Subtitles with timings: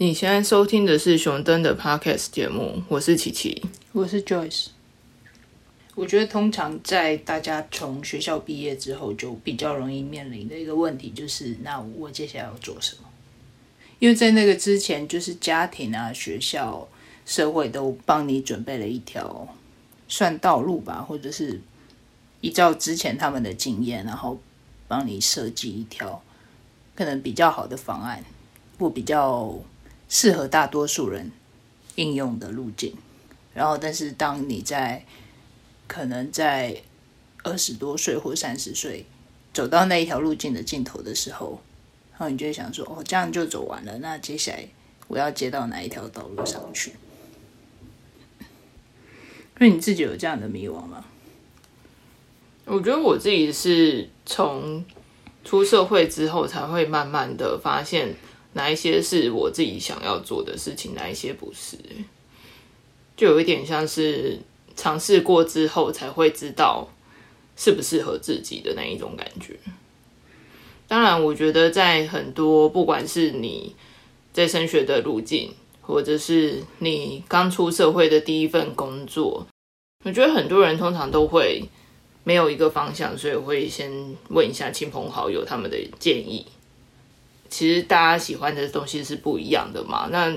[0.00, 3.60] 你现在收听的是熊登的 Podcast 节目，我是琪琪，
[3.90, 4.68] 我是 Joyce。
[5.96, 13.08] 我觉得通常在大家从学校毕业之后，就比较容易面临的一个问题就是，那我接下来要做什么？
[13.98, 16.86] 因为在那个之前，就是家庭啊、学校、
[17.26, 19.48] 社会都帮你准备了一条
[20.06, 21.60] 算道路吧，或者是
[22.40, 24.38] 依照之前他们的经验，然后
[24.86, 26.22] 帮你设计一条
[26.94, 28.24] 可能比较好的方案，
[28.78, 29.58] 或比较。
[30.08, 31.30] 适合大多数人
[31.96, 32.96] 应用的路径，
[33.52, 35.04] 然后，但是当你在
[35.86, 36.82] 可能在
[37.42, 39.04] 二十多岁或三十岁
[39.52, 41.60] 走到那一条路径的尽头的时候，
[42.12, 44.66] 然后你就会想说：“哦，这样就走完了，那接下来
[45.08, 46.92] 我要接到哪一条道路上去？”
[49.60, 51.04] 因为你自己有这样的迷惘吗？
[52.64, 54.84] 我觉得我自己是从
[55.44, 58.16] 出社会之后才会慢慢的发现。
[58.58, 61.78] 哪一些是我自己想要做的事情，哪一些不是？
[63.16, 64.40] 就有一点像是
[64.74, 66.88] 尝试过之后才会知道
[67.56, 69.56] 适不适合自己的那一种感觉。
[70.88, 73.76] 当然，我觉得在很多不管是你
[74.32, 79.46] 在升学的路径，或者是你刚出社会的第一份工作，
[80.04, 81.62] 我觉得很多人通常都会
[82.24, 86.44] 没有一个方向，所以会先问一下亲朋好友他们的建议。
[87.48, 90.08] 其实大家喜欢的东西是不一样的嘛。
[90.10, 90.32] 那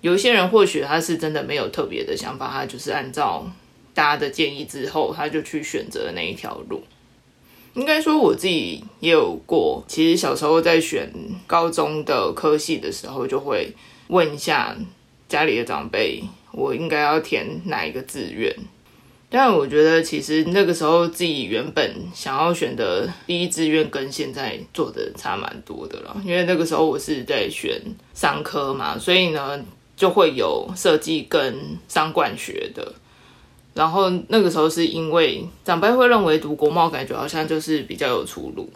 [0.00, 3.46] 有些人或许他是真的没有特别的想法，他就是按照
[3.94, 6.82] 大家的建议之后，他就去选择那一条路。
[7.74, 11.12] 应该说我自己也有过，其实小时候在选
[11.46, 13.72] 高中的科系的时候，就会
[14.08, 14.76] 问一下
[15.28, 18.52] 家里的长辈，我应该要填哪一个志愿。
[19.30, 26.16] 但我觉得，其实那个时候自己原本想要选的第一志愿，跟现在做的差蛮多的了。
[26.24, 27.78] 因为那个时候我是在选
[28.14, 29.62] 商科嘛，所以呢
[29.94, 31.54] 就会有设计跟
[31.88, 32.94] 商管学的。
[33.74, 38.68] 然后那个时候是因为长辈会认为读国贸感觉好像就是比较有出路，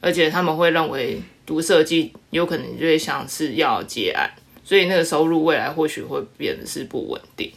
[0.00, 4.30] 而且他们会认为读设计有可能就会像是要接案，
[4.64, 7.52] 所以那个收入未来或许会变得是不稳定。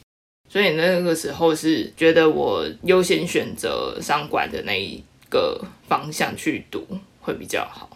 [0.50, 6.88] 所以那个时候是觉得我优先选择商管的那一个方向去读
[7.22, 7.90] 会比较好。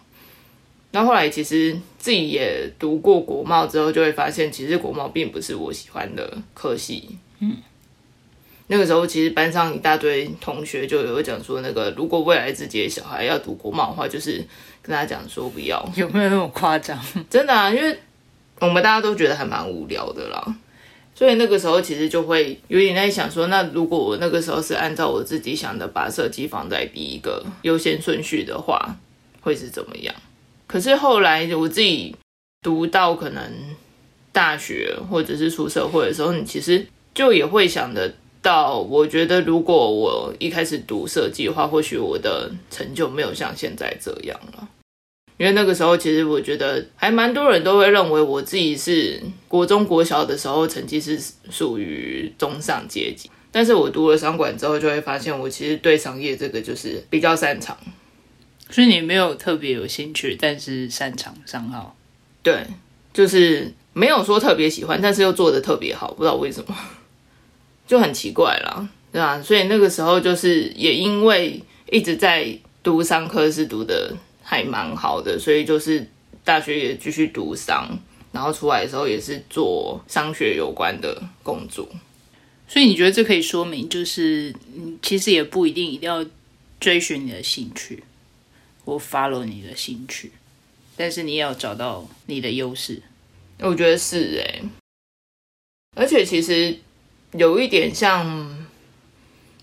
[0.91, 7.17] 那后来其实自己也读过国贸之后，就会发现其实国贸并不是我喜欢的科系。
[7.39, 7.55] 嗯，
[8.67, 14.45] 那个时候其实班上一大堆同学就有讲说，那个如果未来自己的小孩要读国贸的话，就是
[14.81, 15.81] 跟他讲说不要。
[15.95, 16.99] 有没有那么夸张？
[17.29, 17.97] 真的啊，因为
[18.59, 20.55] 我们大家都觉得还蛮无聊的啦。
[21.21, 28.95] 所以那个时候其实就会有点在想说，那如果我那个时候是按照我自己想的把设计放在第一个优先顺序的话，
[29.39, 30.15] 会是怎么样？
[30.65, 32.15] 可是后来我自己
[32.63, 33.43] 读到可能
[34.31, 36.83] 大学或者是出社会的时候，你其实
[37.13, 38.11] 就也会想得
[38.41, 44.67] 到，我觉得如果我一开始读设计的话，或许我的成就没有像现在这样了。
[45.41, 51.19] 因为那个时候，其实我觉得还蛮多人都会认为我自己是国中国小的时候成绩是
[51.49, 57.75] 属于中上阶级，但是我读了商管之后，就会发现我其实对商业这个就是比较擅长。
[58.69, 61.97] 所以你没有特别有兴趣，但是擅长商号。
[62.43, 62.63] 对，
[63.11, 66.77] 就是没有说特别喜欢，但是又做的特别好，不知道为什么，
[67.87, 69.41] 就很奇怪啦，对啊？
[69.41, 71.59] 所以那个时候就是也因为
[71.89, 74.15] 一直在读商科，是读的。
[74.51, 76.05] 还蛮好的，所以就是
[76.43, 77.87] 大学也继续读商，
[78.33, 81.87] 然后出来的时候也是做商学有关的工作。
[82.67, 86.25] 所以你觉得这可以说明，就是你，其实也不一定一定要
[86.81, 88.03] 追寻你的兴趣
[88.83, 90.33] 或 follow 你的兴趣，
[90.97, 93.01] 但是你也要找到你的优势。
[93.59, 94.61] 我觉得是哎，
[95.95, 96.77] 而且其实
[97.31, 98.67] 有一点像。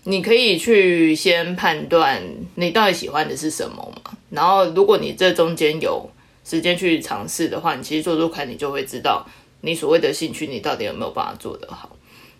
[0.05, 2.23] 你可以去先判断
[2.55, 3.98] 你到底喜欢的是什么嘛，
[4.29, 6.09] 然后如果你这中间有
[6.43, 9.25] 时间去尝试的话，你其实做做看，你就会知道
[9.61, 11.95] 你所谓的兴趣，你到底有没有办法做得好。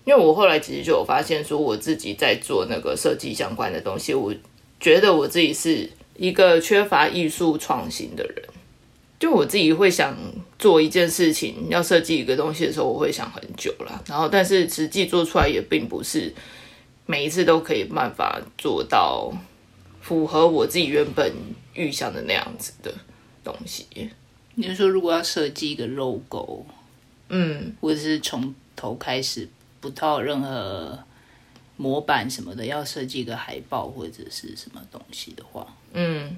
[0.05, 4.33] 因为我后来其实就有发现，说我自己在做那个设计相关的东西，我
[4.79, 8.43] 觉得我自己是一个缺乏艺术创新的人。
[9.19, 10.17] 就我自己会想
[10.57, 16.33] 做一件事情，要设计一个东西的时候，我会想很久了，然后但是实际做出来也并不是。
[17.05, 19.33] 每一次都可以办法做到
[19.99, 21.33] 符合我自己原本
[21.79, 22.93] 预想的那样子的
[23.43, 23.87] 东西。
[24.55, 26.65] 你是说，如果要设计一个 logo，
[27.29, 29.47] 嗯，或者是从头开始
[29.79, 30.99] 不套任何
[31.77, 36.35] 模板什么的，要设计一个海报或者是什么东西的话，嗯，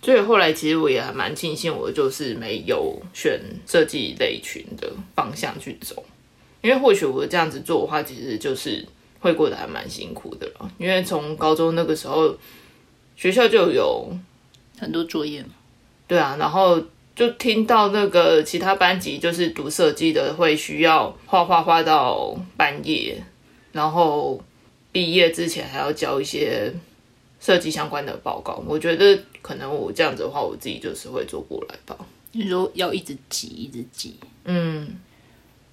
[0.00, 6.04] 所以后来其实我也还蛮庆幸，我就是没有选设计类群的方向去走，
[6.60, 8.86] 因为或许我这样子做的话，其实就是
[9.18, 10.70] 会过得还蛮辛苦的了。
[10.78, 12.36] 因为从高中那个时候，
[13.22, 14.12] 学校就有
[14.80, 15.50] 很多作业嘛，
[16.08, 16.82] 对啊，然后
[17.14, 23.22] 就听到那个其他班级就是读设计的会需要画画画到半夜，
[23.70, 24.42] 然后
[24.90, 26.74] 毕业之前还要交一些
[27.38, 28.60] 设计相关的报告。
[28.66, 31.96] 我觉得可能我这样子的话，我自己就是会做不来吧。
[32.32, 34.16] 你说要一直挤，一直挤。
[34.46, 34.98] 嗯，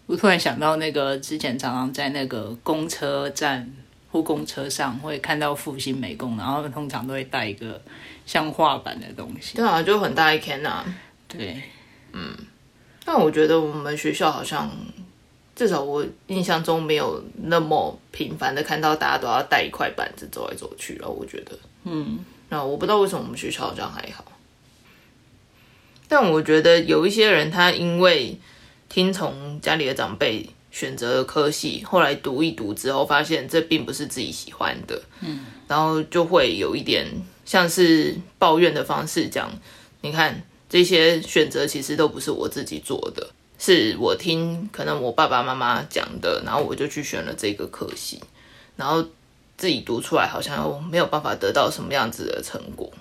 [0.05, 3.67] 我突然想到那个之前常常在那个公车站
[4.11, 7.81] 或公车上会看到复兴美工，然后通常都会带一个
[8.25, 9.55] 像画板的东西。
[9.57, 10.85] 对啊，就很大一 can 啊。
[11.27, 11.61] 对，
[13.05, 14.69] 但我觉得我们学校好像，
[15.55, 21.07] 至少我印象中没有那么频繁的看到大家都要带一块板子走来走去了。
[21.07, 22.19] 我觉得，嗯，
[22.49, 24.25] 那我不知道为什么我们学校好像还好。
[26.07, 28.39] 但我觉得有一些人，他因为
[28.89, 37.07] 听从家里的长辈选择了科系，后来读一读之后，发现这并不是自己喜欢的，嗯，然后就会有一点
[37.45, 39.51] 像是抱怨的方式讲，
[40.01, 48.21] 你看这些选择其实都不是我自己做的，是我听可能我爸爸妈妈讲的，然后我就去选了这个科系，
[48.75, 49.03] 然后
[49.57, 52.91] 自己读出来好像又没有办法得到什么样子的成果。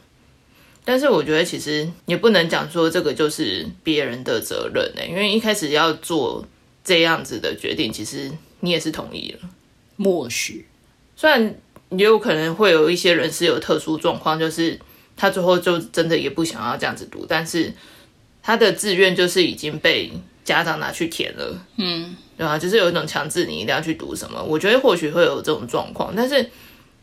[0.84, 6.42] 但是我觉得其实也不能讲说这个就是别人的责任呢、因为一开始要做
[6.88, 9.48] 这样子的决定，其实你也是同意了。
[9.96, 10.66] 默许。
[11.14, 11.54] 虽然
[11.90, 14.80] 也有可能会有一些人是有特殊状况，就是
[15.14, 17.70] 他最后就真的也不想要这样子读，但是
[18.42, 20.10] 他的志愿就是已经被
[20.44, 22.58] 家长拿去填了，嗯，对吧？
[22.58, 24.42] 就是有一种强制你一定要去读什么。
[24.42, 26.48] 我觉得或许会有这种状况，但是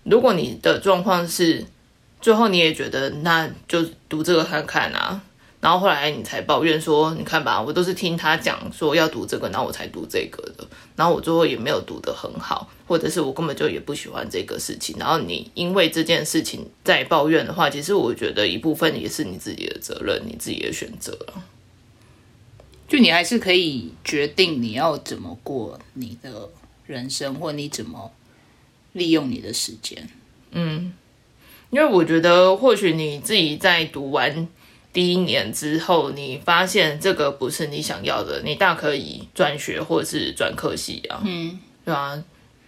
[0.03, 1.63] 如果你的状况是
[2.19, 5.21] 最后你也觉得那就读这个看看啊，
[5.65, 21.43] 然后后来你才抱怨说，你看吧，我都是听他讲说要读这个，然后我才读这个的，然后我最后也没有读得很好，或者是我根本就也不喜欢这个事情，然后你因为这件事情在抱怨的话，其实我觉得一部分也是你自己的责任，你自己的选择了。
[22.87, 26.47] 就你还是可以决定你要怎么过你的
[26.85, 28.11] 人生，或你怎么
[28.93, 30.07] 利用你的时间。
[30.51, 30.93] 嗯
[31.71, 34.47] 因为我觉得，或许你自己在读完
[34.95, 42.23] 第一年之后，你发现这个不是你想要的，你大可以转学或者是转科系啊，嗯，对啊，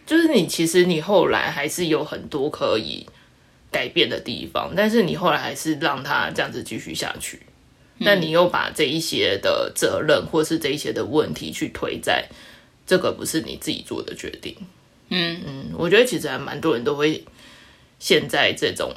[0.06, 3.08] 就是你其实你后来还是有很多可以
[3.72, 7.44] 改变的地方，但是你后来还是让它这样子继续下去，
[8.04, 12.28] 但你又把这一些的责任或是这一些的问题去推在
[12.86, 14.54] 这个不是你自己做的决定，
[15.08, 15.42] 嗯。
[15.48, 17.24] 嗯，我觉得其实还蛮多人都会
[18.00, 18.94] 陷在这种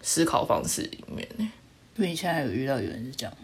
[0.00, 1.26] 思考方式里面。
[1.98, 3.34] 因为现在有遇到有人是这样，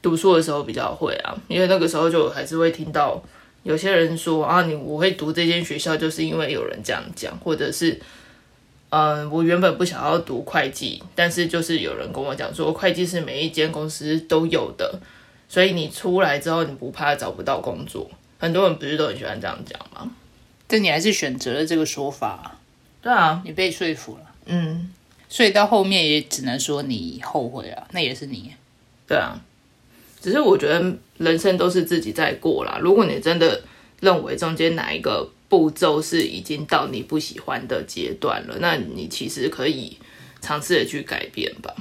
[0.00, 3.20] 读书的时候比较会啊，因为那个时候就还是会听到
[3.62, 7.98] 有些人说啊，你我会读这间学校，就是因为有人这样讲，或者是
[8.90, 15.00] 嗯，我原本不想要读会计，但是就是有人跟我讲说，会计是每一间公司都有的，
[15.48, 18.10] 所以你出来之后你不怕找不到工作。
[18.38, 20.10] 很多人不是都很喜欢这样讲吗？
[20.66, 22.58] 但你还是选择了这个说法，
[23.00, 24.90] 对啊，你被说服了，嗯，
[25.32, 28.52] 所以到后面也只能说你后悔了，那也是你。
[29.08, 29.40] 对啊，
[30.20, 32.78] 只是我觉得人生都是自己在过啦。
[32.82, 33.62] 如果你真的
[34.00, 39.96] 认为中间哪一个步骤是已经到你不喜欢的阶段了，那你其实可以
[40.42, 41.74] 尝试的去改变吧。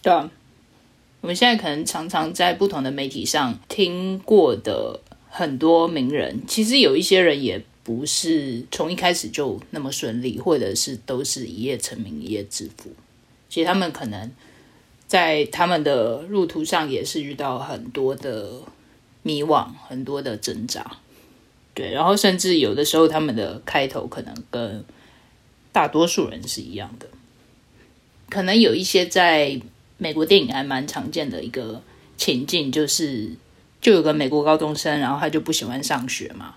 [0.00, 0.30] 对啊，
[1.20, 7.62] 我们现在可能常常在不同的媒体上听过的很多名人，其实有一些人也
[7.96, 12.92] 不是从一开始就那么顺利，或者是都是一夜成名、一夜致富。
[13.48, 14.30] 其实他们可能
[15.08, 18.62] 在他们的路途上也是遇到很多的
[19.24, 20.98] 迷惘，很多的挣扎。
[21.74, 24.84] 对，然后甚至有的时候他们的开头可能跟
[25.72, 27.08] 大多数人是一样的，
[28.28, 29.60] 可能有一些在
[29.98, 31.82] 美国电影还蛮常见的一个
[32.16, 33.30] 情境，就是
[33.80, 36.54] 就有个美国高中生，然后他就不喜欢上学嘛，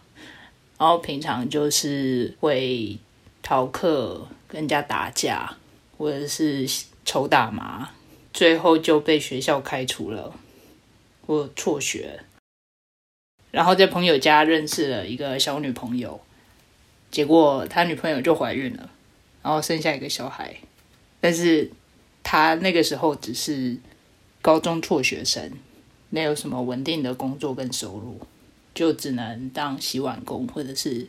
[0.83, 2.97] 然后平常就是会
[3.41, 5.55] 逃课、跟人家打架，
[5.97, 6.67] 或者是
[7.05, 7.91] 抽大麻，
[8.33, 10.33] 最后就被学校开除了
[11.25, 12.19] 我辍学，
[13.49, 16.19] 然后在朋友家认识了一个小女朋友，
[17.09, 18.89] 结果他女朋友就怀孕了，
[19.41, 20.53] 然后生下一个小孩。
[21.21, 21.71] 但是
[22.23, 23.77] 他那个时候只是
[24.41, 25.49] 高中辍学生，
[26.09, 28.19] 没有什么稳定的工作跟收入，
[28.73, 31.07] 就只能当洗碗工或者是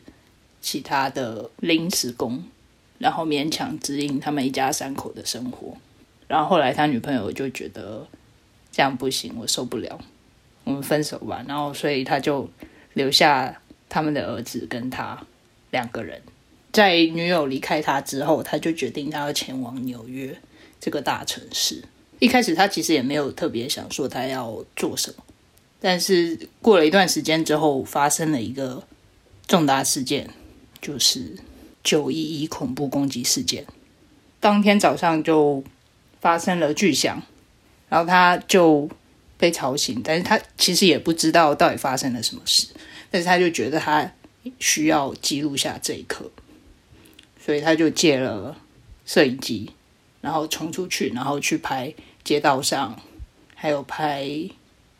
[0.61, 2.43] 其他的临时工，
[2.97, 5.75] 然后勉强指引他们一家三口的生活。
[6.27, 8.07] 然后后来他女朋友就觉得
[8.71, 9.99] 这样不行，我受不了，
[10.63, 11.43] 我们分手吧。
[11.47, 12.49] 然后所以他就
[12.93, 15.25] 留下他们的儿子跟他
[15.71, 16.21] 两个人。
[16.71, 20.37] 在女友离开他之后，他就决定他要前往纽约
[20.79, 21.83] 这个大城市。
[22.19, 25.23] 一开始他其实也没有特别想说他要做什么，
[25.87, 28.87] 但是过了一段时间之后，发生了一个
[29.45, 30.27] 重大事件，
[30.81, 31.37] 就是
[31.83, 33.67] 九一一恐怖攻击事件。
[34.39, 35.63] 当天早上就
[36.19, 37.21] 发生了巨响，
[37.87, 38.89] 然后他就
[39.37, 42.65] 被吵醒，但是他其实也不知道到底发生了什么事，
[43.11, 44.11] 但是他就觉得他
[44.57, 46.31] 需要记录下这一刻。
[47.39, 48.57] 所以他就借了
[49.05, 49.69] 摄影机，
[50.19, 52.99] 然后冲出去，然后去拍街道上，
[53.53, 54.27] 还有拍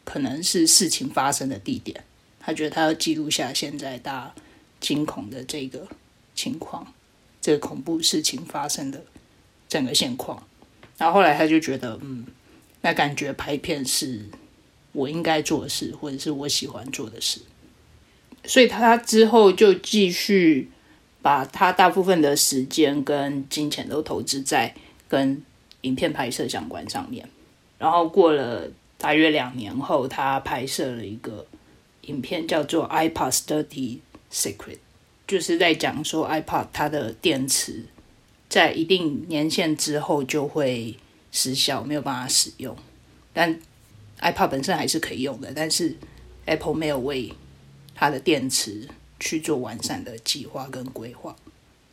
[0.05, 2.05] 可能是事情发生的地点。
[2.39, 4.35] 他觉得他要记录下现在大家
[4.79, 5.85] 惊恐的这个
[6.33, 6.93] 情况，
[7.41, 9.03] 这个恐怖事情发生的
[9.67, 10.47] 整个现况。
[10.97, 12.25] 然后后来他就觉得，嗯，
[12.81, 14.21] 那感觉拍片是
[14.93, 17.41] 我应该做的事，或者是我喜欢做的事。
[18.45, 20.71] 所以他之后就继续。
[21.21, 24.71] 把他大部分的时间跟金钱都投资在
[25.07, 25.41] 跟
[25.81, 27.27] 影片拍摄相关上面，
[27.79, 31.45] 然后过了大约两年后，他拍摄了一个
[32.01, 33.99] 影片，叫做《iPod Dirty
[34.31, 34.57] Secret》，
[35.27, 37.83] 就是在讲说 iPod 它的电池
[38.49, 40.97] 在一定年限之后就会
[41.31, 42.75] 失效，没有办法使用。
[43.33, 43.59] 但
[44.21, 45.95] iPod 本身还是可以用的，但是
[46.45, 47.33] Apple 没有为
[47.93, 48.87] 它的电池。
[49.17, 51.33] 去做完善的计划跟规划，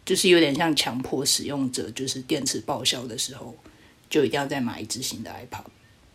[0.04, 3.54] 就是有点像强迫使用者，就是电池报销的时候，
[4.10, 5.64] 就一定要再买一只新的 iPod。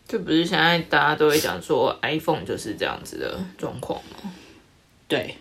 [0.08, 4.32] 这不是现在大家都会讲说 iPhone 就是这样子的状况吗？
[5.06, 5.36] 对。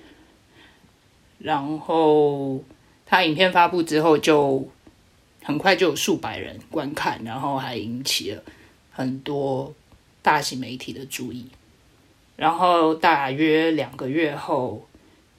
[1.40, 2.62] 然后
[3.06, 4.68] 他影片发布之后，就
[5.42, 8.44] 很快就有数百人观看，然后还引起了
[8.92, 9.74] 很多
[10.22, 11.48] 大型媒体的注意。
[12.36, 14.86] 然后大约两个月后。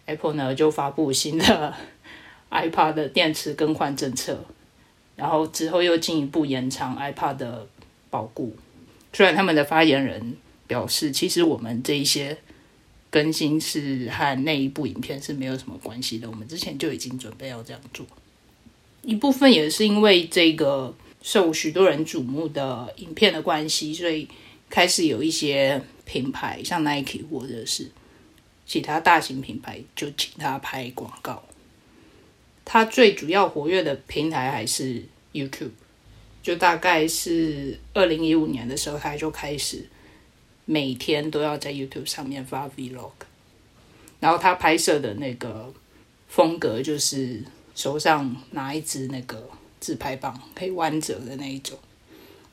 [0.06, 1.74] Apple 呢就发布新的
[2.50, 4.42] iPad 的电池更换政策，
[5.16, 7.66] 然后之后又进一步延长 iPad 的
[8.08, 8.56] 保固。
[9.12, 10.36] 虽然他们的发言人
[10.66, 12.36] 表示，其实我们这一些
[13.10, 18.06] 更新是和那一部影片是没有什么关系的，我们之前就已经准备要这样做。
[19.02, 24.28] 一部分也是因为这个受许多人瞩目的影片的关系，所以
[24.68, 27.90] 开始有一些品牌，像 Nike 或者是。
[28.66, 31.42] 其他大型品牌就请他拍广告。
[32.66, 35.70] 他最主要活跃的平台还是 YouTube，
[36.48, 39.86] 就大概是二零一五年的时候，他就开始
[40.64, 43.10] 每天都要在 YouTube 上面发 Vlog。
[44.18, 45.70] 然后他拍摄的那个
[46.26, 49.46] 风格就是手上拿一支那个
[49.78, 51.78] 自拍棒，可以弯折的那一种，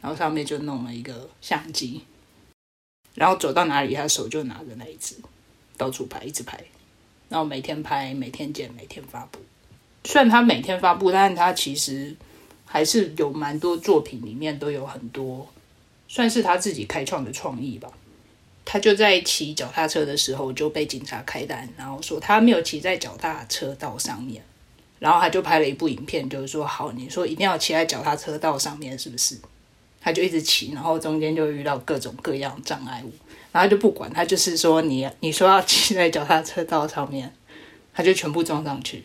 [0.02, 2.02] 然后上面就弄了一个相机，
[3.14, 5.16] 然后走到哪里，他手就拿着那一支。
[5.78, 6.62] 到处拍，一直拍，
[7.30, 9.40] 然后每天拍，每天剪，每天发布。
[10.04, 12.14] 虽然他每天发布，但是他其实
[12.76, 15.48] 还是有蛮多作品，里面都有很多
[16.10, 17.90] 算是他自己开创的创意吧。
[18.66, 24.44] 他就在骑脚踏车的时候就被警察开单，然后说他没有骑在脚踏车道上面，
[25.00, 29.38] 然后他就拍了一部影片，就是说好，你说一定要骑在脚踏车道上面，是不是？
[30.02, 33.12] 他就一直骑，然后中间就遇到各种各样障碍物。
[33.54, 37.34] 然后就不管他，就是说你你说要骑在脚踏车道上面，
[37.94, 39.02] 他就全部撞上去，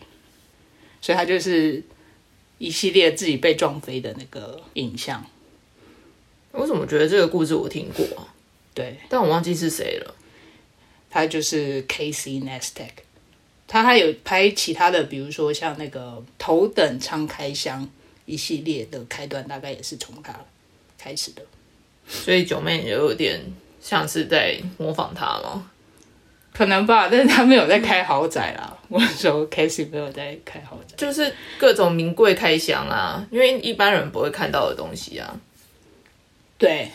[0.99, 1.81] 所以他就是
[2.61, 5.25] 一系列自己被撞飞的那个影像。
[6.51, 8.27] 我怎么觉得这个故事我听过啊？
[8.73, 10.15] 对，但我忘记是谁了。
[11.09, 12.91] 他就是 Casey Neistat，
[13.67, 17.89] 他还有拍其他的，比如说像那个头等舱开箱
[18.25, 20.39] 一系列的开端，大概也是从他
[20.97, 21.41] 开始的。
[22.07, 23.41] 所以九妹也有点。
[23.83, 25.71] 像是在模仿他吗？
[26.53, 28.77] 可能吧，但是他没有在开豪宅啦。
[28.89, 35.39] 我说 Casey 没有在开豪宅，就是各种名贵开箱啊，因为一般人不会看到的东西啊。
[36.57, 36.91] 对，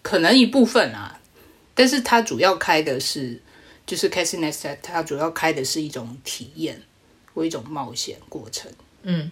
[0.00, 1.20] 可能一部分啊，
[1.74, 3.38] 但是他主要开的是，
[3.86, 6.80] 就是 Casey Next，他主要开的是一种体验
[7.34, 8.72] 或一种冒险过程。
[9.02, 9.30] 嗯，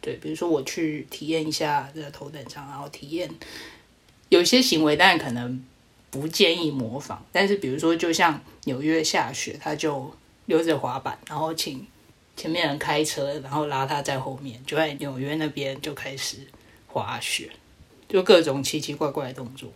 [0.00, 3.30] 对，比如说我去体验一下这个头等舱，然后体验
[4.28, 5.64] 有些行为，但可能。
[6.16, 10.10] 不建议模仿，但是比如说，就像纽约下雪，他就
[10.46, 11.86] 溜着滑板，然后请
[12.36, 16.38] 前面人开车，然后拉他在后面，就在纽约那边就开始
[16.86, 17.50] 滑雪，
[18.08, 19.68] 就各种奇奇怪怪的动作。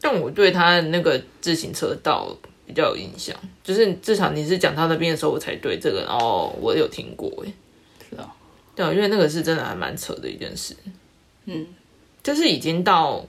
[0.00, 7.52] 但我对他那个自行车道比较有印象，就是至少你是讲他那边的时候，我才对这个哦，我有听过哎，
[8.10, 8.34] 是啊，
[8.74, 10.74] 对啊，因为那个是真的还蛮扯的一件事，
[11.44, 11.66] 嗯。
[12.20, 13.24] 就是已经到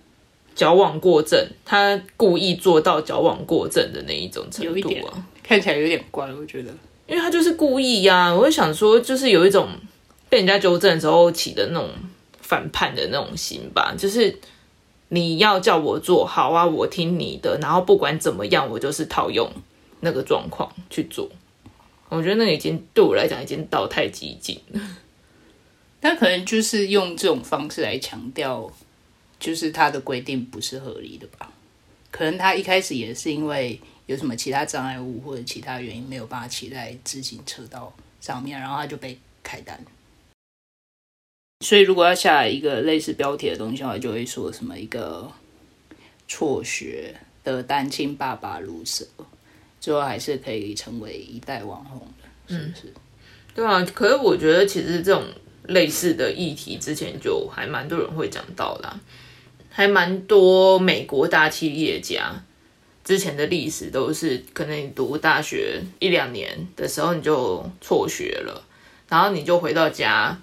[0.60, 5.26] 矫枉过正，他故意做到矫枉过正的那一种程度有一点度啊。
[5.42, 6.70] 看起来有点怪，我觉得。
[7.08, 9.70] 因为他就是故意呀、我会想说，就是有一种
[10.28, 11.90] 被人家纠正的时候起的那种
[12.42, 14.38] 反叛的那种心吧，就是
[15.08, 19.50] 你要叫我做好啊，我听你的，然后不管怎么样，我就是套用
[20.02, 21.30] 那个状况去做。
[22.10, 24.82] 我觉得那个已经对我来讲已经到太激进了。
[26.02, 28.70] 他可能就是用这种方式来强调，
[29.40, 31.52] 就是他的规定不是合理的吧？
[32.12, 39.80] 可能他一开始也是因为有什么其他障碍物或者其他原因没有办法骑在自行车道上面，然后他就被开单。
[41.64, 45.32] 所以如果要下一个类似标题的东西的话，就会说什么一个
[46.28, 49.06] 辍学的单亲爸爸如蛇，
[49.80, 52.94] 最后还是可以成为一代网红的，是不是？
[53.54, 55.26] 对啊，可是我觉得其实这种
[55.64, 59.00] 类似的议题之前就还蛮多人会讲到的、
[59.70, 62.44] 还蛮多美国大企业家
[63.04, 68.64] 之前的历史都是，可能你读大学一两年的时候你就辍学了，
[69.08, 70.40] 然后你就回到家，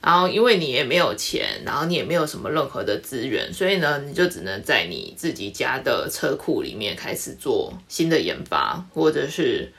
[0.00, 9.72] 然后因为你也没有钱，然后你也没有什么任何的资源，所以呢，你就只能在你自己家的车库里面开始做新的研发，或者是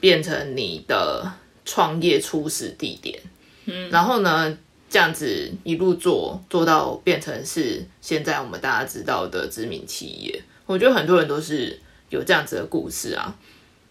[0.00, 1.30] 变成你的
[1.66, 3.20] 创业初始地点。
[3.66, 4.56] 嗯，然后呢，
[4.88, 10.42] 这样子一路做做到变成是现在我们大家知道的知名企业。
[10.66, 11.78] 我觉得很多人都是
[12.10, 13.34] 有这样子的故事啊。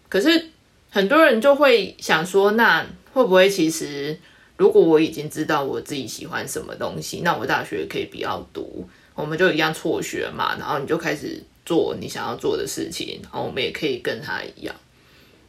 [0.08, 0.50] 可是
[0.90, 4.18] 很多人就会想说，那会不会其实
[4.56, 14.74] 如果我已经知道我自己喜欢什么东西，那我大学可以不要读，我们就一样辍学嘛，然后你就开始做你想要做的事情，然后我们也可以跟他一样。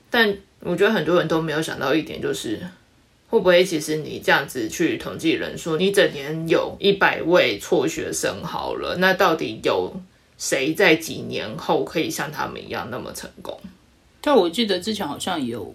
[0.10, 2.60] 但我觉得很多人都没有想到一点，就是
[3.29, 9.94] 会不会其实你这样子去统计人数，你整年有一百位辍学生好了，那到底有
[10.37, 13.59] 谁在几年后可以像他们一样那么成功？
[14.22, 15.74] 但我记得之前好像有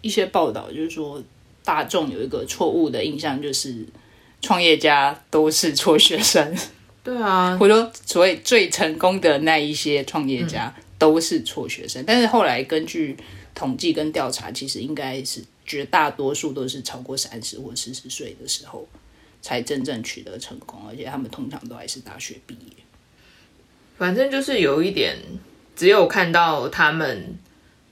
[0.00, 1.22] 一些报道，就是说
[1.64, 3.86] 大众有一个错误的印象，就是
[4.42, 6.56] 创业家都是辍学生，
[7.04, 12.02] 对啊，或者说所谓最成功的那一些创业家都是辍学生。
[12.06, 13.16] 但是后来根据
[13.54, 18.88] 统计跟调查，其实应该是绝大多数都是超过三十或四十岁的时候
[19.42, 22.72] 才真正取得成功，而且他们通常都还是大学毕业。
[23.98, 25.16] 反正就是有一点，
[25.76, 27.36] 只有看到他们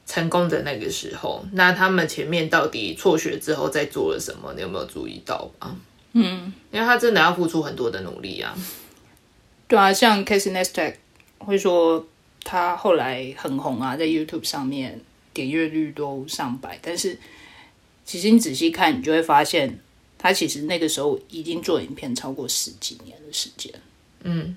[0.07, 5.77] 成功的那个时候，那他们前面到底辍学之后在做了什么，你有没有注意到啊？
[6.13, 8.57] 嗯，因为他真的要付出很多的努力啊。
[9.69, 10.95] 对啊，像 Casey Neistat
[11.39, 12.07] 会说
[12.43, 15.01] 他后来很红啊，在 YouTube 上面
[15.35, 17.19] 点阅率都上百，但是
[18.07, 19.79] 其实你仔细看，你就会发现
[20.17, 23.71] 他其实那个时候已经做影片超过十几年的时间。
[24.23, 24.57] 嗯，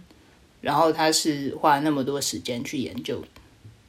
[0.62, 3.24] 然后他是花那么多时间去研究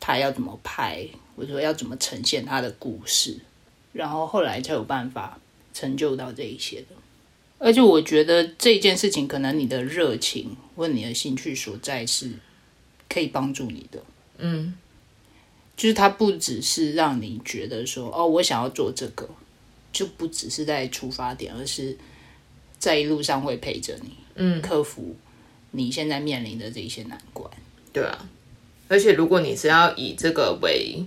[0.00, 3.38] 他要怎么拍，或者说要怎么呈现他的故事，
[3.92, 5.38] 然后后来才有办法
[5.72, 6.86] 成就到这一些的。
[7.58, 12.30] 而且我觉得这件事情，可能你的热情或你的兴趣所在是
[13.06, 14.02] 可以帮助你的。
[14.38, 14.74] 嗯，
[15.76, 19.28] 就是它不只是让你觉得说，哦，我想要做这个，
[19.92, 21.96] 就不只是在出发点，而是
[22.78, 25.14] 在一路上会陪着你，嗯，克服
[25.72, 27.50] 你现在面临的这一些难关。
[27.92, 28.28] 对啊。
[28.88, 31.04] 而且如果你是要以这个为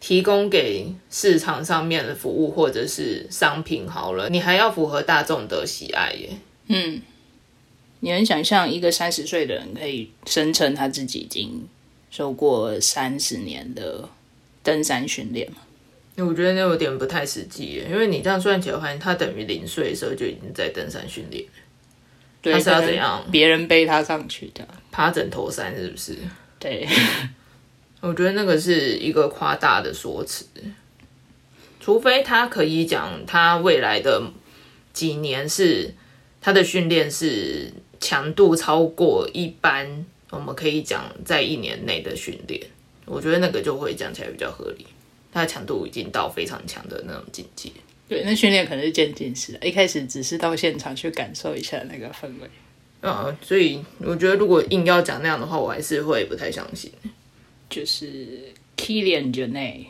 [0.00, 6.30] 提供给市场上面的服务或者是商品好了，你还要符合大众的喜爱耶。
[6.66, 7.00] 嗯，
[8.00, 11.66] 你能想象一个三十岁的人可以声称他自己已经
[12.10, 14.08] 受过三十年的
[14.64, 15.58] 登山训练吗？
[16.24, 21.44] 我觉得那有点不太实际，因为你这样算起来的话，他等于零岁的时候就已经在登山训练，
[22.40, 24.66] 对，他是要怎样别人背他上去的。
[24.90, 26.16] 爬枕头山是不是？
[26.58, 26.88] 对，
[28.00, 30.46] 我觉得那个是一个夸大的说辞，
[31.78, 34.22] 除非他可以讲他未来的
[34.94, 35.94] 几年是
[36.40, 42.62] 他的训练是强度超过一般，我们可以讲在一年内的训练，
[43.04, 44.86] 我觉得那个就会讲起来比较合理。
[45.36, 47.70] 他的强度已经到非常强的那种境界。
[48.08, 52.48] 对，那训练可能是渐进式的，一开始只是到现场去感受一下那个氛围。
[53.02, 56.90] 啊，所以我觉得如果硬要讲那样的话，我还是会不太相信。
[57.68, 59.86] 就是 Kilian Jornet，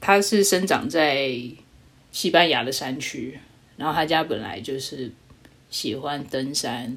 [0.00, 1.38] 他是生长在
[2.10, 3.38] 西班牙的山区，
[3.76, 5.12] 然后他家本来就是
[5.70, 6.96] 喜欢登山、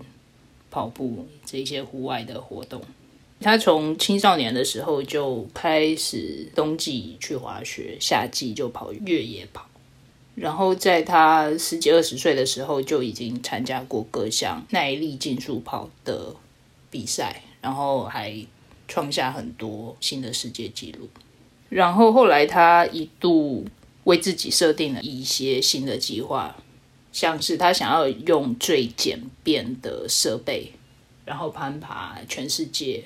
[0.71, 2.81] 跑步这些户外的活动。
[3.41, 9.67] 他从青少年的时候就开始冬季去滑雪，夏季就跑越野跑。
[10.35, 16.35] 然后在他十几二十岁的时候就已经参加过各项耐力竞速跑的
[16.89, 18.35] 比赛，然后还
[18.87, 21.07] 创下很多新的世界纪录。
[21.69, 23.65] 然后后来他一度
[24.05, 26.55] 为自己设定了一些新的计划，
[27.11, 30.71] 像是他想要用最简便的设备，
[31.23, 33.03] 然后攀爬全世界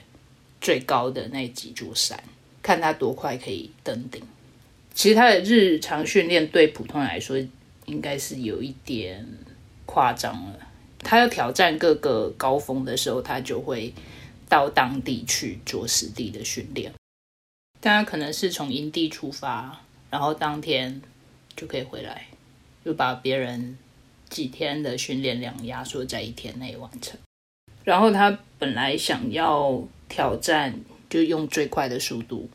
[0.62, 2.22] 最高的那几座山，
[2.62, 4.22] 看他多快可以登顶。
[4.94, 7.38] 其实他的日常训练对普通人来说
[7.86, 9.26] 应该是有一点
[9.86, 10.60] 夸张了。
[11.00, 13.94] 他要挑战各个高峰的时候，他就会
[14.50, 16.92] 到当地去做实地的训练。
[17.80, 21.02] 大家可能是从营地出发，然后当天
[21.56, 22.28] 就可以回来，
[22.84, 23.78] 就把别人
[24.28, 27.18] 几天的训练量压缩在一天内完成。
[27.86, 30.78] 然后他本来想要挑战，
[31.10, 32.50] 就用最快的速度、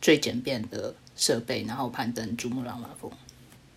[0.00, 0.96] 最简便的。
[1.16, 3.08] 设备，然后攀登珠穆朗玛峰。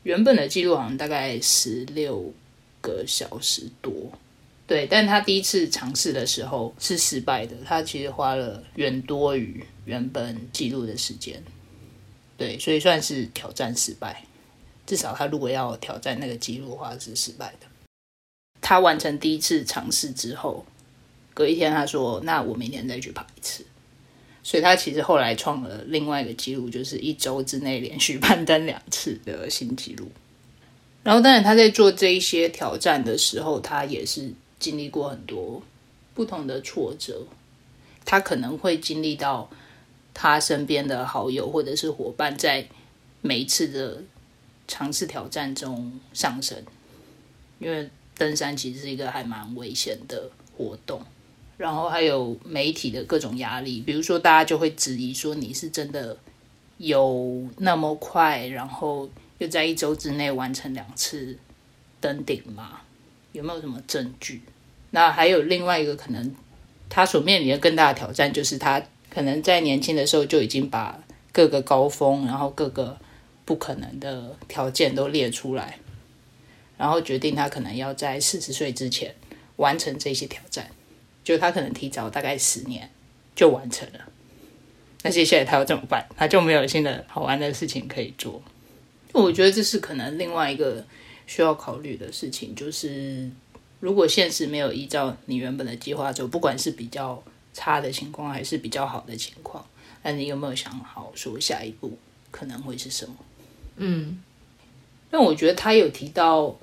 [0.01, 2.33] 原本的记录好像大概十六
[2.81, 3.93] 个小时多，
[4.65, 4.87] 对。
[4.87, 11.43] 但他第一次尝试的时候是失败的，他其实花了远多于原本记录的时间，
[12.35, 14.23] 对，所以算是挑战失败。
[14.87, 17.67] 至少他如果要挑战那个记录的话是失败的。
[18.61, 20.65] 他完成第一次尝试之后，
[21.37, 23.63] 隔一天他说：“那我明天再去跑一次。”
[24.41, 30.09] 所以他其实后来创了另外一个记录，就是一周之内连续攀登两次的新纪录。
[31.03, 35.61] 然后，当然他在做这一些挑战的时候，他也是经历过很多
[36.15, 37.27] 不同的挫折。
[38.03, 39.47] 他可能会经历到
[40.15, 42.67] 他身边的好友或者是伙伴在
[43.21, 44.01] 每一次的
[44.67, 46.57] 尝试挑战中上升，
[47.59, 50.99] 因为登山其实是一个还蛮危险的活动。
[51.57, 56.15] 然后还有媒体的各种压力，比如说大家就会质疑说你是真的
[56.77, 61.35] 有那么快，然后又在一周之内完成两次
[61.99, 62.81] 登顶吗？
[63.31, 64.41] 有没有什么证据？
[64.91, 66.35] 那还有另外一个可能，
[66.89, 72.97] 他所面临的更大的挑战就是他可能在年轻的时候就已经把各个高峰，然后各个
[73.45, 75.79] 不可能的条件都列出来，
[76.77, 79.15] 然后决定他可能要在四十岁之前
[79.55, 80.69] 完成这些挑战。
[81.27, 82.89] 就他可能提早大概十年
[83.35, 83.99] 就完成了，
[85.03, 86.07] 那接下来他要怎么办？
[86.15, 88.41] 他就没有新的好玩的事情可以做。
[89.11, 90.85] 我觉得这是可能另外一个
[91.25, 93.29] 需要考虑的事情，就是
[93.81, 97.21] 如果现实没有依照你原本的计划走，不管是比较
[97.53, 99.67] 差的情况还是比较好的情况，
[100.03, 101.97] 那你有没有想好说下一步
[102.31, 103.15] 可能会是什么？
[103.75, 104.23] 嗯，
[105.11, 106.55] 那我觉得他有提到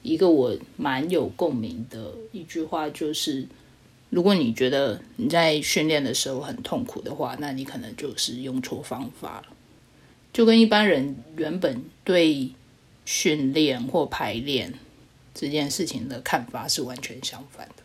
[0.00, 3.46] 一个我蛮有共鸣的一句话，就是。
[4.08, 9.46] 如果你觉得你在训练的时候很痛苦的话，那你可能就是用错方法了。
[10.32, 12.48] 就跟一般人原本对
[13.04, 14.72] 训练或排练
[15.34, 17.82] 这件事情的看法是完全相反的。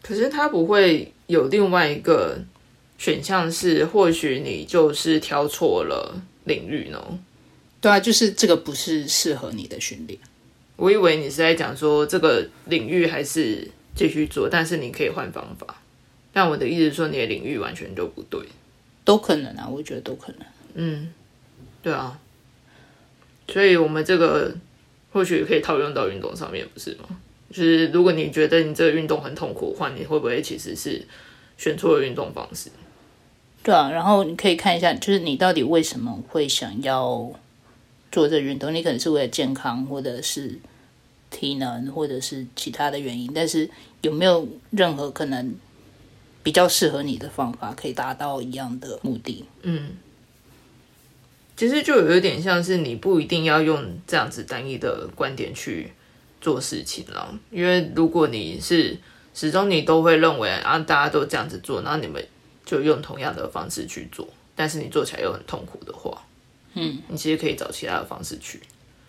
[0.00, 2.38] 可是他不会有另外一个
[2.96, 7.18] 选项，是或许你就是挑错了领域呢？
[7.80, 10.18] 对啊，就是这个不是适合你的训练。
[10.76, 13.68] 我以为你是在讲说这个领域还是。
[13.94, 15.80] 继续做，但是你可以换方法。
[16.32, 18.40] 但我的意思是说，你的领域完全就不对，
[19.04, 20.40] 都可能啊，我觉得都可能。
[20.74, 21.12] 嗯，
[21.80, 22.18] 对啊。
[23.46, 24.52] 所以，我们这个
[25.12, 27.04] 或许可以套用到运动上面，不是吗？
[27.50, 31.06] 就是如果你觉得你这个运动很痛苦的话，你会不会其实是
[31.56, 32.70] 选错了运动方式？
[33.62, 37.30] 对啊，然后你可以看一下，就是你到底为什么会想要
[38.10, 38.74] 做这运动？
[38.74, 40.58] 你可能是为了健康，或者是。
[41.34, 43.68] 体能或者是其他的原因，但是
[44.02, 45.52] 有没有任何可能
[46.44, 49.44] 比较适合你的方法，可以达到一样的目的？
[49.62, 49.96] 嗯，
[51.56, 55.90] 其实就有一点像是你不一定要用这样子单一的观点去
[56.40, 58.96] 做事情了，因为如果你是
[59.34, 62.24] 始终你都会认为啊大家都这样子做，然后你们
[62.64, 66.24] 就用同样的方式去做，但是你做起来又很痛苦的话，
[66.74, 68.60] 嗯，你其实可以找其他的方式去，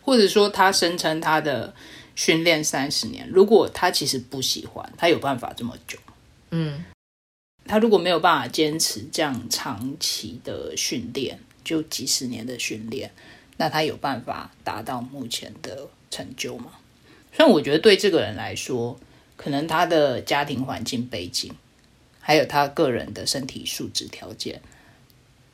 [0.02, 1.74] 或者说他声称他的。
[2.16, 6.00] 训练三十年，如果他其实不喜欢，他有办法这么久。
[6.52, 6.84] 嗯，
[7.66, 13.12] 他如果没有办法坚持这样长期的训练，就几十年的训练，
[13.58, 16.72] 那他有办法达到目前的成就吗？
[17.34, 18.98] 虽然我觉得对这个人来说，
[19.36, 21.52] 可能他的家庭环境背景，
[22.22, 24.62] 还有他个人的身体素质条件，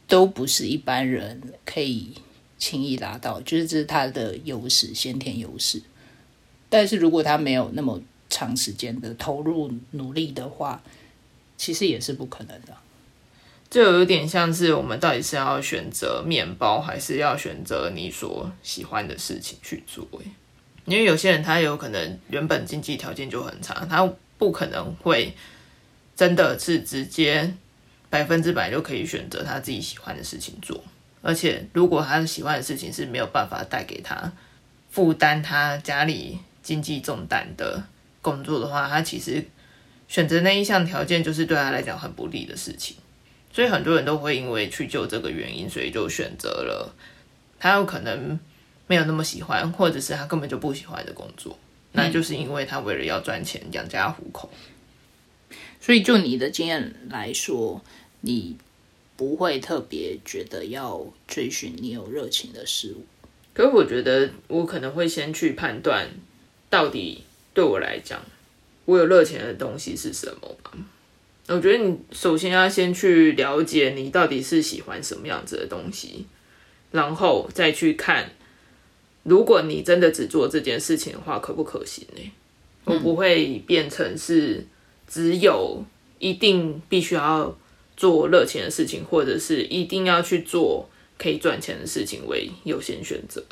[0.07, 2.13] 都不是一般人可以
[2.59, 5.81] 轻易达到，就是这是他的优势，先天优势。
[6.71, 10.81] 但是如果他没有那么长时间的投入努力的话，
[11.57, 12.73] 其实也是不可能的。
[13.69, 20.07] 就有点像是我们到底是要选择面包，还是要选择你所喜欢的事情去做？
[20.85, 25.35] 因为有些人他有可能原本经济条件就很差，他不可能会
[26.15, 27.53] 真的是直接
[28.09, 30.81] 百分之百就可以选择他自己喜欢的事情做。
[31.21, 34.31] 而且如果他喜欢的事情是没有办法带给他
[34.89, 37.83] 负担他家里经济重担的
[38.21, 39.45] 工作的话，他其实
[40.07, 42.97] 选择那一项条件就是对他来讲很不利的事情。
[43.53, 46.95] 所以很多人都会因为去就这个原因，所以就选择了
[47.59, 48.39] 他有可能
[48.87, 51.57] 没有那么喜欢，或者是他根本就不喜欢的工作。
[51.93, 54.49] 那就是因为他为了要赚钱养家糊口。
[55.81, 57.83] 所以就你的经验来说，
[58.21, 58.55] 你
[59.17, 63.05] 不会特别觉得要追寻你有热情的事物。
[63.53, 66.07] 可是我觉得我可能会先去判断，
[66.71, 68.19] 到底对我来讲，
[68.85, 70.71] 我有热情的东西是什么吧。
[71.47, 76.25] 我觉得你首先要先去了解你到底是喜欢什么样子的东西，
[76.91, 78.31] 然后再去看，
[79.23, 82.31] 如果你真的只做这件事情的话，可不可行呢？
[82.85, 84.65] 我不会变成是
[85.07, 85.83] 只有
[86.19, 87.55] 一定必须要
[87.97, 93.43] 做热情的事情，或者是一定要去做可以赚钱的事情为优先选择。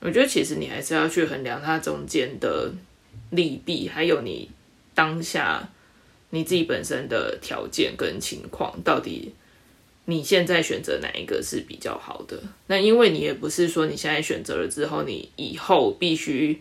[0.00, 2.72] 我觉得其实你还是要去衡量它中间的
[3.30, 4.50] 利弊，还有你
[4.94, 5.68] 当下。
[6.30, 9.32] 你自己本身的条件跟情况，到底
[10.04, 12.38] 你现在选择哪一个是比较好的？
[12.66, 16.60] 那因为你也不是说你现在选择了之后，你以后必须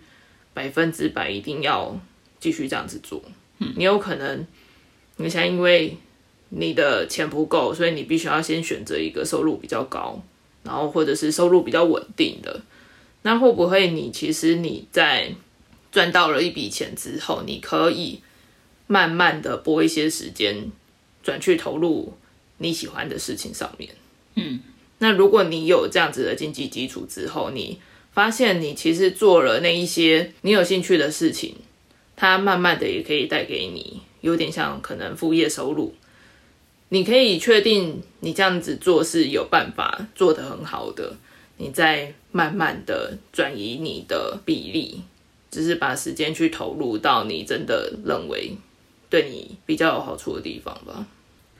[0.54, 2.00] 百分之百一定要
[2.39, 3.21] 继续这样子做。
[3.60, 4.47] 嗯，你有可能
[5.17, 5.97] 你现在因为
[6.47, 10.23] 你的钱不够，所以你必须要先选择一个收入比较高，
[10.63, 12.62] 然后或者是收入比较稳定的。
[13.21, 15.34] 那会不会你其实你在
[15.91, 18.21] 赚到了一笔钱之后，你可以？
[18.89, 20.71] 慢慢的拨一些时间，
[21.21, 22.13] 转去投入
[22.60, 23.89] 你喜欢的事情上面。
[24.36, 24.62] 嗯，
[24.99, 27.82] 那如果你有这样子的经济基础之后，你
[28.13, 31.58] 发现你其实做了那一些你有兴趣的事情，
[32.15, 35.93] 它慢慢的也可以带给你有点像可能副业收入。
[36.88, 41.17] 你可以确定你这样子做是有办法做得很好的，
[41.58, 45.02] 你再慢慢的转移你的比例，
[45.50, 48.56] 只是把时间去投入到你真的认为。
[49.10, 51.08] 对你比较有好处的地方吧，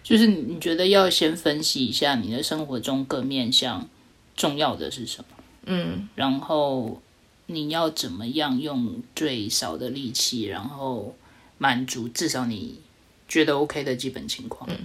[0.04, 3.88] 就是你觉得要先分析一下你的生活中各面向
[4.36, 7.02] 重要的是什么，嗯，然后
[7.46, 11.16] 你要怎么样用最少的力气，然后
[11.58, 12.82] 满足至少你
[13.30, 14.80] 觉得 OK 的基本情况，嗯，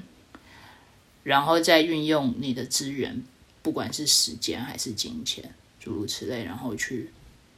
[1.24, 3.24] 然后再运用你的资源，
[3.60, 7.10] 不管是时间还是金钱，诸如此类，然后去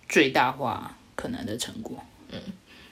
[0.09, 2.41] 最大化可能的成果，嗯。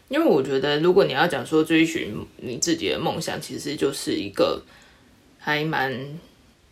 [0.08, 4.62] 因为我觉得，如果你要讲说追寻你自己的梦想，其实就是一个
[5.38, 6.20] 还蛮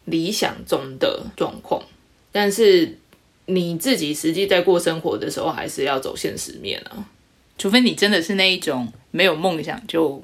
[0.05, 1.83] 理想中的状况。
[2.31, 2.99] 但是
[3.46, 7.09] 你自己实际在过生活的时候，还是要走现实面啊。
[7.57, 10.23] 除非你真的是那一种没有梦想就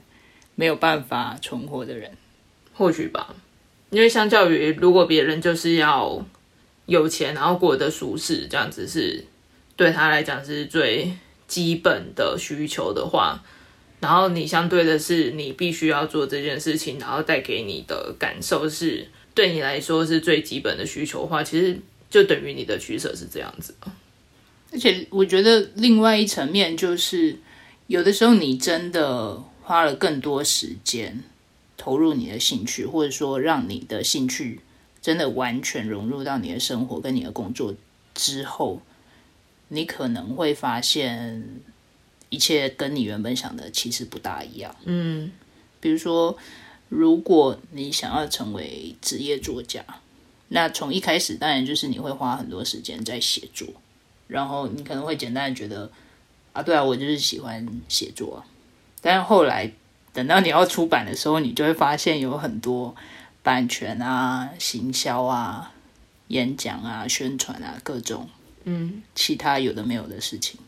[0.55, 2.13] 没有办法存活的人，
[2.75, 3.35] 或许吧。
[3.89, 6.23] 因为相较于如果别人就是要
[6.87, 9.25] 有钱，然后过得舒适，这样子是
[9.77, 11.13] 对他来讲是最。
[11.49, 13.41] 基本的需求的话，
[14.01, 21.79] 然后你相对的是，你必须要做这件事情，然后带给你的感受是对你来说是最基本的需求的话，其实
[22.11, 23.73] 就等于你的取舍是这样子。
[24.73, 27.37] 而且我觉得另外一层面就是，
[27.87, 31.23] 有的时候你真的花了更多时间
[31.77, 34.59] 投入你的兴趣，或者说让你的兴趣
[35.07, 37.73] 真的完全融入到你的生活跟你的工作
[38.13, 38.83] 之后。
[39.69, 41.45] 你可能会发现，
[42.29, 44.75] 一切跟你原本想的其实不大一样。
[44.85, 45.31] 嗯，
[45.79, 46.37] 比如说，
[46.89, 49.85] 如果你想要成为职业作家，
[50.49, 53.69] 那从一开始当然就是你会花很多时间在写作，
[54.27, 55.89] 然后你可能会简单的觉得，
[56.53, 58.45] 啊，对啊，我就是喜欢写作。
[59.01, 59.71] 但是后来
[60.13, 62.97] 等到你要出版的时候，你就会发现有很多
[63.47, 65.73] 版权啊、行销啊、
[66.27, 68.29] 演讲啊、宣传啊各种。
[68.65, 70.59] 嗯，其他有的没有的事情，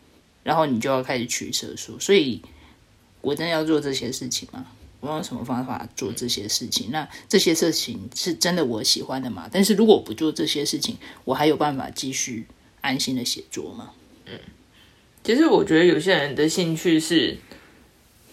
[0.45, 2.41] 然后你就要开始取舍说，所以
[3.21, 4.65] 我真的要做这些事情吗？
[5.01, 6.93] 我用什么方法做这些事情？
[6.93, 9.49] 那这些事情是真的我喜欢的吗？
[9.51, 12.47] 但是如果不做这些事情，我还有办法继续
[12.81, 13.91] 安心的写作吗？
[14.27, 14.39] 嗯，
[15.25, 17.39] 其实我觉得有些人的兴趣是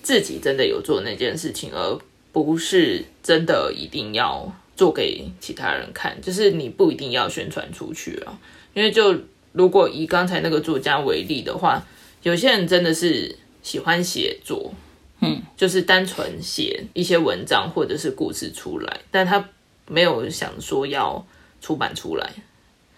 [0.04, 2.00] 自己真的有做那件事情，而
[2.43, 8.38] 不是真的一定要做给其他人看，就是你不一定要宣传出去啊，
[8.74, 9.15] 因为就。
[9.58, 11.82] 如果以刚才那个作家为例的话，
[12.24, 14.74] 有些人真的是喜欢写作，
[15.21, 19.50] 嗯，就是单纯写一些文章或者是故事出来，但他
[19.88, 21.26] 没有想说要
[21.62, 22.30] 出版出来。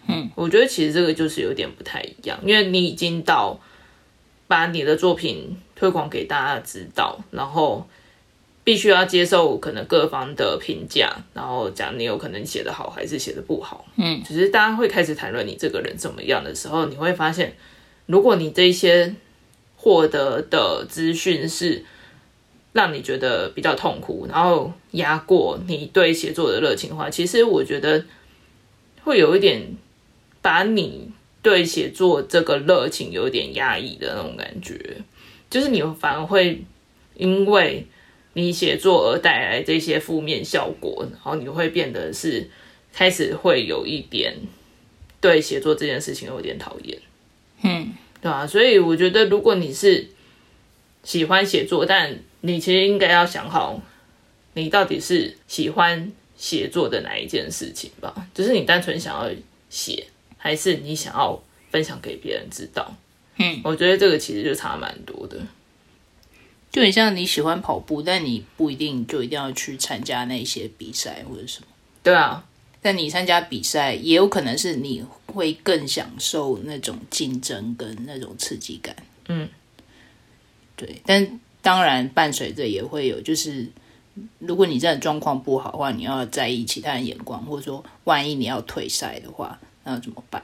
[0.08, 3.60] 嗯，我觉得其实这个就是有点不太一样，因为你已经到
[4.48, 7.88] 把你的作品推广给大家知道，然后
[8.68, 13.86] 必须要接受可能各方的评价，然后讲你有可能写的好还是写的不好。
[13.96, 17.56] 嗯，只是大家会开始谈论你这个人怎么样的时候，你会发现，
[18.04, 19.14] 如果你这些
[19.74, 21.82] 获得的资讯是
[22.74, 28.04] 让你觉得比较痛苦，然后压过你对写作的热情的话，其实我觉得
[29.02, 29.62] 会有一点
[30.42, 34.78] 把你对写作这个热情有点压抑的那种感觉，
[35.48, 36.62] 就是你反而会
[37.14, 37.86] 因为
[38.34, 42.48] 你写作而带来这些负面效果，然后你会变得是
[42.92, 44.36] 开始会有一点
[45.20, 46.98] 对写作这件事情有点讨厌，
[47.62, 50.08] 嗯，对啊，所以我觉得如果你是
[51.02, 53.80] 喜欢写作，但你其实应该要想好，
[54.54, 58.28] 你到底是喜欢写作的哪一件事情吧？
[58.32, 59.28] 就是你单纯想要
[59.68, 62.94] 写，还是你想要分享给别人知道？
[63.38, 65.36] 嗯，我觉得这个其实就差蛮多的。
[66.70, 71.66] 就很像你喜欢跑步，但你不一定就一定要去参加那些比赛或者什么。
[72.02, 72.44] 对啊，
[72.82, 78.94] 但你参加比赛，也有可能是你会更享受那种竞争跟那种刺激感。
[79.28, 79.48] 嗯，
[80.76, 81.00] 对。
[81.04, 83.66] 但当然，伴随着也会有，就是
[84.38, 90.42] 如果你真的状况不好的话，你要在意其他人眼光，或者说万一你要退赛的话，那要怎么办？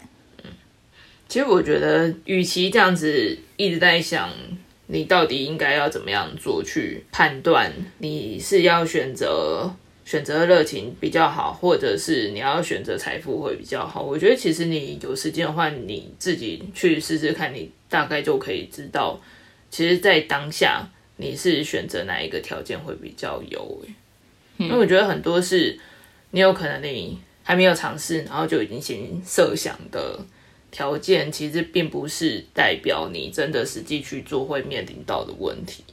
[1.27, 4.31] 其实我觉得，与其这样子一直在想
[4.87, 14.03] 你到底应该要怎么样做去判断你是要选择选择热情比较好，或者是你要选择财富会比较好。
[14.03, 19.19] 我觉得其实你有时间的话，你自己去试试看，你大概就可以知道，
[19.71, 23.83] 其实，在当下你是选择哪一个条件会比较优。
[24.59, 25.79] 因为我觉得很多是
[26.33, 30.21] 你有可能你还没有尝试，然后就已经先设想的。
[30.75, 35.85] 条件其实并不是代表你真的实际去做会面临到的问题。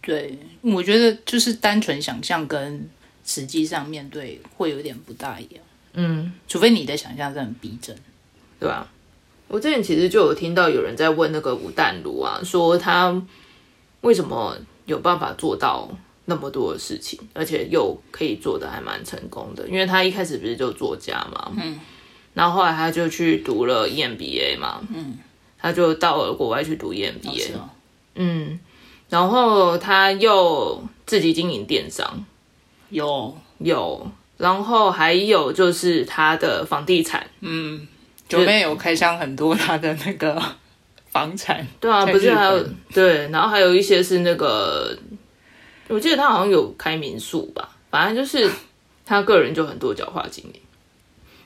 [0.00, 2.88] 对，我觉得就是单纯想象跟
[3.24, 5.64] 实际上面对会有点不大一样。
[5.94, 7.96] 嗯，除非你的想象是很逼真，
[8.60, 8.88] 对吧？
[9.48, 13.20] 我之前其实就有听到有人在问那个吴淡如啊，说他
[14.02, 15.90] 为什么有办法做到
[16.26, 21.52] 那么多的事情，而且又可以做的还蛮成功的，因为他一开始不是就作家嘛。
[21.60, 21.80] 嗯。
[22.34, 25.18] 然后后来他就去读了 EMBA 嘛，嗯，
[25.58, 27.52] 他就到了国外去读 EMBA，
[28.16, 28.60] 嗯，
[29.08, 32.24] 然后他又自己经营电商，
[32.90, 33.38] 有。
[33.58, 37.86] 有，然后还有就是他的房地产，嗯，
[38.28, 40.42] 九妹有开箱很多他的那个
[41.08, 44.94] 房产，对啊，不是还有对，然后还有一些是那个，
[45.86, 48.50] 我记得他好像有开民宿吧，反正就是
[49.06, 50.60] 他个人就很多角化经营。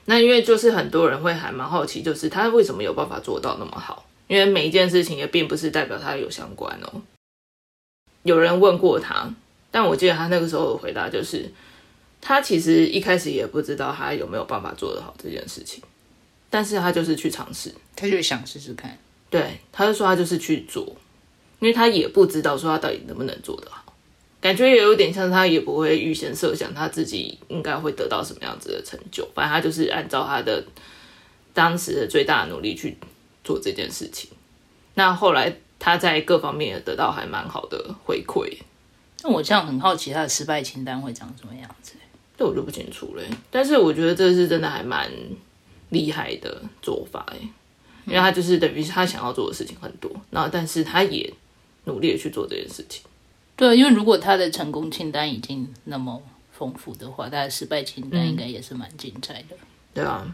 [0.09, 4.07] 那因为就是很多人会还蛮好奇，就是他为什么有办法做到那么好？
[4.25, 6.99] 因为每一件事情也并不是代表他有相关哦。
[8.23, 9.31] 有人问过他，
[9.69, 11.51] 但我记得他那个时候的回答就是，
[12.19, 15.83] 他其实一开始也不知道他有没有办法做得好这件事情，
[16.49, 17.71] 但是他就是去尝试。
[17.95, 18.97] 他就想试试看。
[19.29, 20.83] 对，他就说他就是去做，
[21.59, 23.78] 因为他也不知道说他到底能不能做得好，
[24.41, 30.63] 感觉也有点像他也不会预先设想他自己应该会得到什么样子的成就，反正他就是按照他的
[31.53, 32.97] 当时的最大的努力去
[33.43, 34.29] 做这件事情。
[34.93, 38.57] 那后来他在各方面也得到还蛮好的回馈，
[39.23, 41.93] 那我这样很好奇，他的失败清单会长什么样子？
[42.37, 43.23] 这我就不清楚了。
[43.51, 45.11] 但是我觉得这是真的还蛮
[45.89, 47.37] 厉害的做法哎，
[48.05, 51.33] 因为他就是等于是他想要做的事情很多，然后但是他也
[51.83, 53.01] 努力的去做这件事情。
[53.59, 59.57] 对，因为如果他的成功清单已经那么丰富的话，他的失败清单应该也是蛮精彩的。
[59.93, 60.33] 对啊，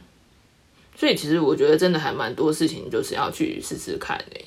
[0.96, 4.46] 所以其实我觉得真的还蛮多事情就是要去试试看诶、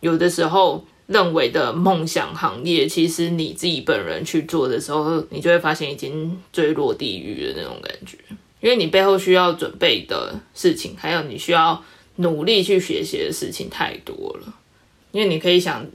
[0.00, 8.16] 有的时候认为的梦想行业，其实你自己本人去做的时候，你就会发现已经坠落地狱的那种感觉，
[8.62, 11.84] 因为你背后需要准备的事情，还有你需要
[12.16, 14.54] 努力去学习的事情太多了。
[15.12, 15.86] 因为你可以想，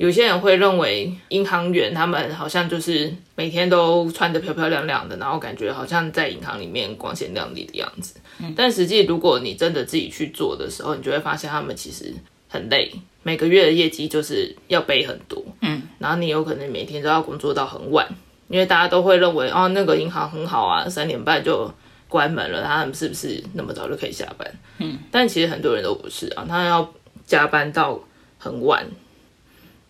[0.00, 8.14] 有些人会认为银行员他们好像就是每天都穿得漂漂亮亮的，然后感觉好像在银行里面光鲜亮丽的样子。
[8.56, 12.14] 但实际如果你真的自己去做的时候，你就会发现他们其实
[12.48, 12.90] 很累，
[13.22, 15.44] 每个月的业绩就是要背很多。
[15.60, 18.08] 嗯，然后你有可能每天都要工作到很晚，
[18.48, 21.70] 因为大家都会认为哦，那个银行很好啊，三点半就
[22.08, 24.50] 关门了，他们是不是那么早就可以下班？
[24.78, 26.90] 嗯，但其实很多人都不是啊，他要
[27.26, 28.00] 加班到
[28.38, 28.86] 很晚，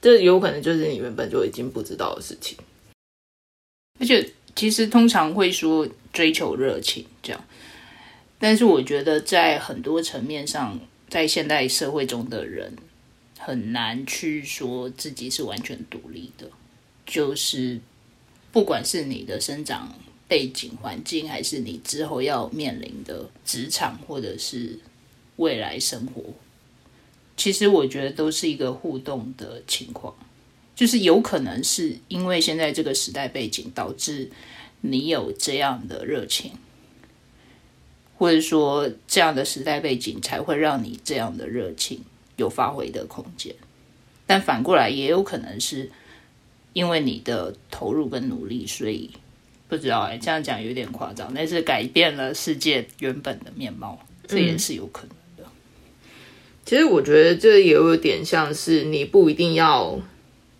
[0.01, 2.57] 这有可能就是你原本就已经不知道的事情。
[3.99, 7.45] 而且其实通常会说追求热情这样，
[8.39, 12.75] 但是我觉得在很多层面上，在现代社会中的人
[13.39, 16.51] 很难去说自己是完全独立的，
[17.05, 17.79] 就是
[18.51, 19.95] 不管是你的生长
[20.27, 24.79] 背景环境，还是你之后要面临的职场或者是
[25.37, 26.23] 未来生活，
[27.41, 30.15] 其实我觉得都是一个互动的情况。
[30.77, 34.31] 就是有可能是因为现在这个时代背景导致
[34.83, 36.53] 你有这样的热情，
[38.19, 42.03] 或者说这样的时代背景才会让你这样的热情
[42.37, 43.55] 有发挥的空间。
[44.27, 45.91] 但反过来也有可能是
[46.75, 49.11] 因为你的投入跟努力，所以
[49.67, 55.20] 不知道哎，这样讲有点夸张，但是改变了世界原本的面貌，这也是有可能的。
[56.71, 59.99] 其实我觉得这也有点像是你不一定要。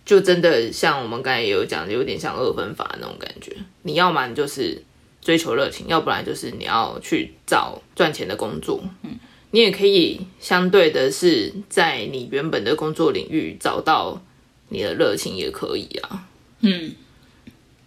[0.03, 3.55] 就真的像我们刚才也有讲，有点像二分法那种感觉。
[3.83, 4.83] 你要么就是
[5.21, 8.83] 追求热情，要不然就是你要去找赚钱的工作。
[9.03, 9.17] 嗯，
[9.51, 14.21] 你也可以相对的是在你原本的工作领域找到
[14.67, 16.27] 你的热情，也可以啊。
[16.59, 16.93] 嗯，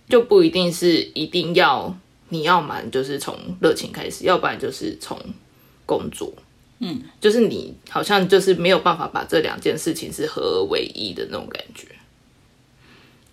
[0.08, 1.94] 就不一定是一定要
[2.30, 5.20] 你要么就是从热情开始，要不然就是从
[5.84, 6.32] 工作。
[6.86, 11.88] 嗯，就是你好像就是没有办法把这两件事情是合而为一的那种感觉。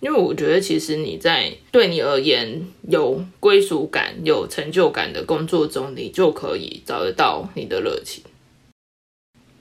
[0.00, 8.24] 因为我觉得，其实你在对你而言有归属感、有成就感的工作中，你就可以找得到你的热情。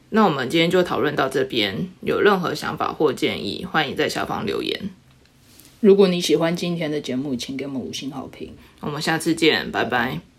[0.10, 4.89] 那我们今天就讨论到这边，有任何想法或建议，欢迎在下方留言。
[5.80, 8.56] 如果你喜欢今天的节目，请给我们五星好评。
[8.80, 10.31] 我们下次见，拜拜。